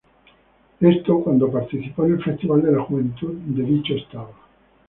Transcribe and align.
Esto 0.79 1.19
cuando 1.23 1.51
participó 1.51 2.05
en 2.05 2.13
el 2.13 2.23
festival 2.23 2.63
de 2.63 2.71
la 2.71 2.81
juventud 2.81 3.35
de 3.35 3.61
dicho 3.63 3.93
estado. 3.93 4.31